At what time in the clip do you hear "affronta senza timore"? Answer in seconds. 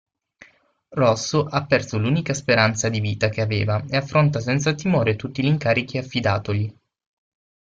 3.97-5.15